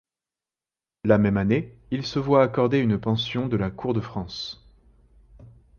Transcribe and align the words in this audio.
La 1.03 1.19
même 1.19 1.37
année, 1.37 1.77
il 1.91 2.03
se 2.07 2.17
voit 2.17 2.41
accorder 2.41 2.79
une 2.79 2.97
pension 2.97 3.47
de 3.47 3.55
la 3.55 3.69
cour 3.69 3.93
de 3.93 4.01
France. 4.01 4.67